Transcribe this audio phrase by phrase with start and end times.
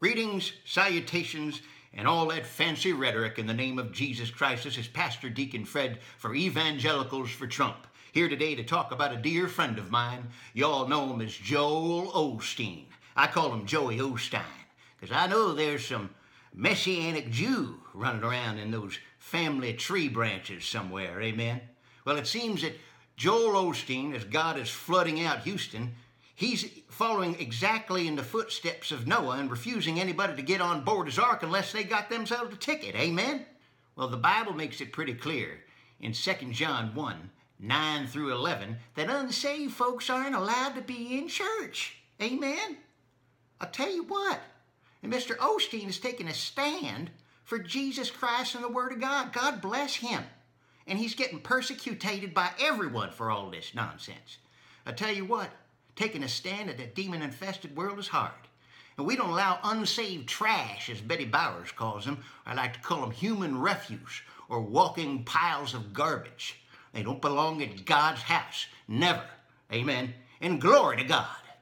[0.00, 1.60] Greetings, salutations,
[1.92, 4.64] and all that fancy rhetoric in the name of Jesus Christ.
[4.64, 7.86] This is Pastor Deacon Fred for Evangelicals for Trump.
[8.12, 10.28] Here today to talk about a dear friend of mine.
[10.54, 12.86] Y'all know him as Joel Osteen.
[13.14, 14.40] I call him Joey Osteen
[14.98, 16.08] because I know there's some
[16.54, 21.20] Messianic Jew running around in those family tree branches somewhere.
[21.20, 21.60] Amen.
[22.06, 22.78] Well, it seems that
[23.18, 25.94] Joel Osteen, as God is flooding out Houston,
[26.40, 31.06] He's following exactly in the footsteps of Noah and refusing anybody to get on board
[31.06, 32.94] his ark unless they got themselves a ticket.
[32.94, 33.44] Amen?
[33.94, 35.60] Well, the Bible makes it pretty clear
[36.00, 41.28] in 2 John 1 9 through 11 that unsaved folks aren't allowed to be in
[41.28, 41.98] church.
[42.22, 42.78] Amen?
[43.60, 44.40] I'll tell you what,
[45.02, 45.36] and Mr.
[45.36, 47.10] Osteen is taking a stand
[47.44, 49.34] for Jesus Christ and the Word of God.
[49.34, 50.22] God bless him.
[50.86, 54.38] And he's getting persecuted by everyone for all this nonsense.
[54.86, 55.50] I tell you what,
[56.00, 58.32] Taking a stand at that demon infested world is hard.
[58.96, 62.24] And we don't allow unsaved trash, as Betty Bowers calls them.
[62.46, 66.56] I like to call them human refuse or walking piles of garbage.
[66.94, 68.64] They don't belong in God's house.
[68.88, 69.26] Never.
[69.70, 70.14] Amen.
[70.40, 71.26] And glory to God.